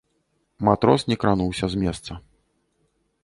[0.69, 2.11] Матрос не крануўся з месца.